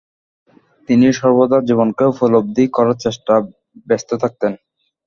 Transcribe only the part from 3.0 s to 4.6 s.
চেষ্টায় ব্যস্ত থাকতেন।